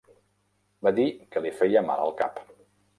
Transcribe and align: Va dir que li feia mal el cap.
Va 0.87 0.93
dir 1.01 1.07
que 1.37 1.45
li 1.47 1.55
feia 1.61 1.87
mal 1.93 2.05
el 2.11 2.19
cap. 2.25 2.45